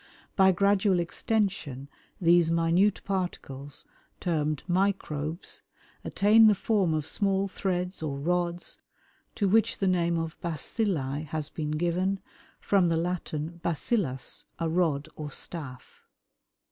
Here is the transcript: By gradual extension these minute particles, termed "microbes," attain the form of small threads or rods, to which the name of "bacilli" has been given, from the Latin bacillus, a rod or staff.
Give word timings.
By 0.35 0.51
gradual 0.51 0.99
extension 0.99 1.87
these 2.19 2.49
minute 2.49 3.01
particles, 3.05 3.85
termed 4.19 4.63
"microbes," 4.67 5.61
attain 6.03 6.47
the 6.47 6.55
form 6.55 6.95
of 6.95 7.05
small 7.05 7.47
threads 7.47 8.01
or 8.01 8.17
rods, 8.17 8.79
to 9.35 9.47
which 9.47 9.77
the 9.77 9.85
name 9.87 10.17
of 10.17 10.41
"bacilli" 10.41 11.25
has 11.27 11.49
been 11.49 11.69
given, 11.69 12.19
from 12.59 12.87
the 12.87 12.97
Latin 12.97 13.59
bacillus, 13.61 14.45
a 14.57 14.67
rod 14.67 15.07
or 15.15 15.29
staff. 15.29 16.01